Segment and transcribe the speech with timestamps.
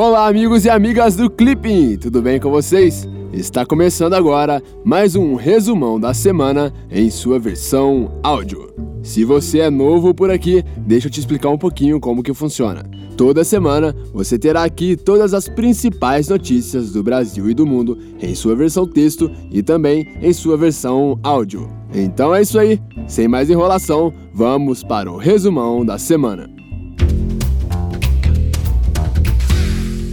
[0.00, 3.04] Olá, amigos e amigas do Clipping, tudo bem com vocês?
[3.32, 8.72] Está começando agora mais um resumão da semana em sua versão áudio.
[9.02, 12.88] Se você é novo por aqui, deixa eu te explicar um pouquinho como que funciona.
[13.16, 18.36] Toda semana você terá aqui todas as principais notícias do Brasil e do mundo em
[18.36, 21.68] sua versão texto e também em sua versão áudio.
[21.92, 26.48] Então é isso aí, sem mais enrolação, vamos para o resumão da semana.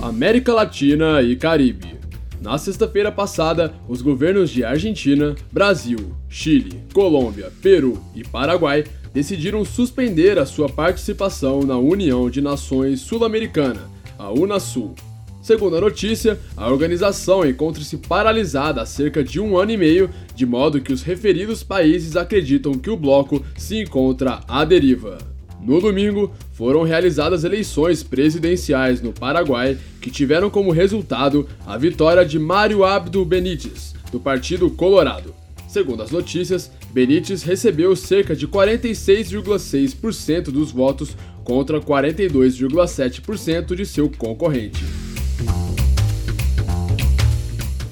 [0.05, 1.95] América Latina e Caribe.
[2.40, 10.38] Na sexta-feira passada, os governos de Argentina, Brasil, Chile, Colômbia, Peru e Paraguai decidiram suspender
[10.38, 14.94] a sua participação na União de Nações Sul-Americana, a Unasul.
[15.41, 20.46] Segundo a notícia, a organização encontra-se paralisada há cerca de um ano e meio, de
[20.46, 25.18] modo que os referidos países acreditam que o bloco se encontra à deriva.
[25.66, 32.38] No domingo, foram realizadas eleições presidenciais no Paraguai que tiveram como resultado a vitória de
[32.38, 35.34] Mário Abdo Benítez, do Partido Colorado.
[35.68, 44.84] Segundo as notícias, Benítez recebeu cerca de 46,6% dos votos contra 42,7% de seu concorrente.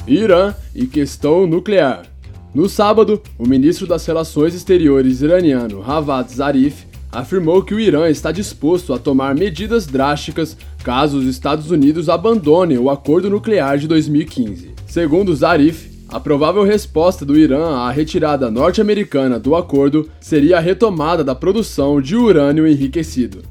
[0.08, 2.06] Irã e questão nuclear.
[2.54, 8.32] No sábado, o ministro das Relações Exteriores iraniano Javad Zarif afirmou que o Irã está
[8.32, 14.72] disposto a tomar medidas drásticas caso os Estados Unidos abandonem o acordo nuclear de 2015.
[14.88, 21.24] Segundo Zarif, a provável resposta do Irã à retirada norte-americana do acordo seria a retomada
[21.24, 23.44] da produção de urânio enriquecido.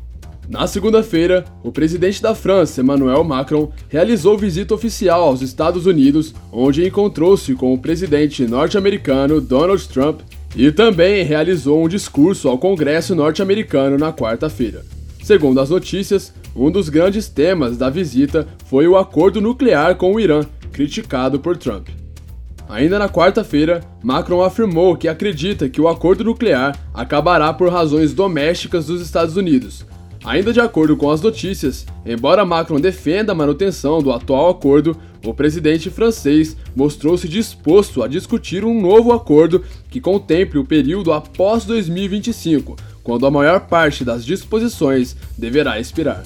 [0.48, 6.86] Na segunda-feira, o presidente da França, Emmanuel Macron, realizou visita oficial aos Estados Unidos, onde
[6.86, 10.20] encontrou-se com o presidente norte-americano Donald Trump
[10.54, 14.84] e também realizou um discurso ao Congresso norte-americano na quarta-feira.
[15.22, 20.20] Segundo as notícias, um dos grandes temas da visita foi o acordo nuclear com o
[20.20, 21.88] Irã, criticado por Trump.
[22.68, 28.86] Ainda na quarta-feira, Macron afirmou que acredita que o acordo nuclear acabará por razões domésticas
[28.86, 29.84] dos Estados Unidos,
[30.24, 35.34] Ainda de acordo com as notícias, embora Macron defenda a manutenção do atual acordo, o
[35.34, 42.76] presidente francês mostrou-se disposto a discutir um novo acordo que contemple o período após 2025,
[43.02, 46.22] quando a maior parte das disposições deverá expirar.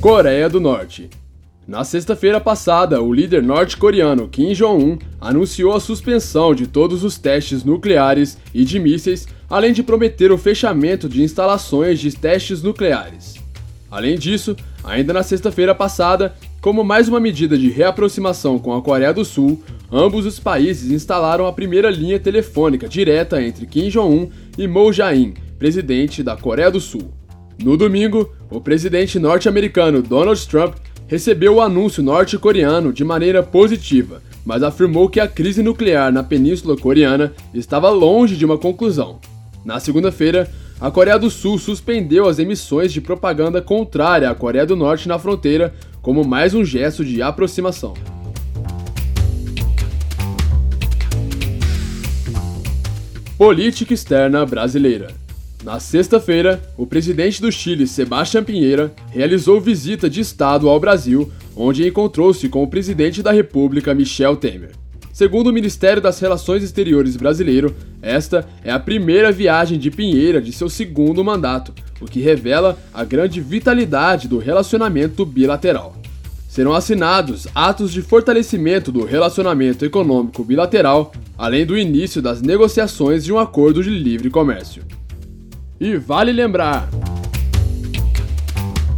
[0.00, 1.10] Coreia do Norte
[1.66, 7.64] na sexta-feira passada, o líder norte-coreano Kim Jong-un anunciou a suspensão de todos os testes
[7.64, 13.34] nucleares e de mísseis, além de prometer o fechamento de instalações de testes nucleares.
[13.90, 14.54] Além disso,
[14.84, 19.60] ainda na sexta-feira passada, como mais uma medida de reaproximação com a Coreia do Sul,
[19.90, 25.34] ambos os países instalaram a primeira linha telefônica direta entre Kim Jong-un e Moon Jae-in,
[25.58, 27.10] presidente da Coreia do Sul.
[27.60, 34.62] No domingo, o presidente norte-americano Donald Trump recebeu o anúncio norte-coreano de maneira positiva, mas
[34.62, 39.18] afirmou que a crise nuclear na Península Coreana estava longe de uma conclusão.
[39.64, 40.50] Na segunda-feira,
[40.80, 45.18] a Coreia do Sul suspendeu as emissões de propaganda contrária à Coreia do Norte na
[45.18, 47.94] fronteira como mais um gesto de aproximação.
[53.36, 55.25] Política externa brasileira.
[55.64, 61.86] Na sexta-feira, o presidente do Chile, Sebastián Pinheira, realizou visita de Estado ao Brasil, onde
[61.86, 64.72] encontrou-se com o presidente da República, Michel Temer.
[65.12, 70.52] Segundo o Ministério das Relações Exteriores brasileiro, esta é a primeira viagem de Pinheira de
[70.52, 71.72] seu segundo mandato,
[72.02, 75.96] o que revela a grande vitalidade do relacionamento bilateral.
[76.46, 83.32] Serão assinados atos de fortalecimento do relacionamento econômico bilateral, além do início das negociações de
[83.32, 84.82] um acordo de livre comércio.
[85.80, 86.88] E vale lembrar: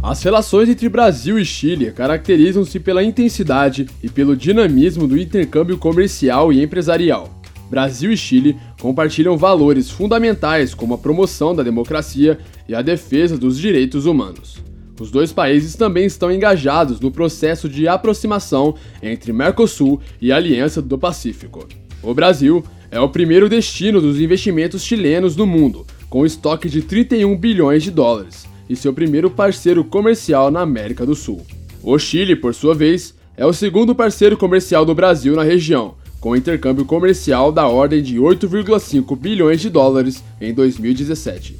[0.01, 6.53] as relações entre Brasil e Chile caracterizam-se pela intensidade e pelo dinamismo do intercâmbio comercial
[6.53, 7.29] e empresarial.
[7.69, 13.59] Brasil e Chile compartilham valores fundamentais como a promoção da democracia e a defesa dos
[13.59, 14.57] direitos humanos.
[14.99, 20.97] Os dois países também estão engajados no processo de aproximação entre Mercosul e Aliança do
[20.97, 21.67] Pacífico.
[22.01, 27.37] O Brasil é o primeiro destino dos investimentos chilenos no mundo, com estoque de 31
[27.37, 31.45] bilhões de dólares, e seu primeiro parceiro comercial na América do Sul.
[31.81, 36.35] O Chile, por sua vez, é o segundo parceiro comercial do Brasil na região, com
[36.35, 41.57] intercâmbio comercial da ordem de 8,5 bilhões de dólares em 2017.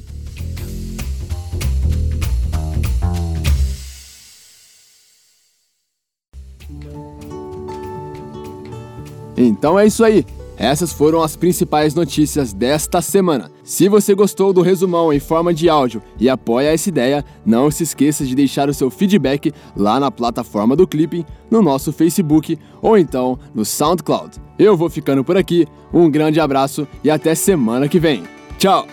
[9.38, 10.26] Então é isso aí.
[10.58, 13.50] essas foram as principais notícias desta semana.
[13.70, 17.84] Se você gostou do resumão em forma de áudio e apoia essa ideia, não se
[17.84, 22.98] esqueça de deixar o seu feedback lá na plataforma do Clipping, no nosso Facebook ou
[22.98, 24.38] então no SoundCloud.
[24.58, 28.24] Eu vou ficando por aqui, um grande abraço e até semana que vem.
[28.58, 28.88] Tchau!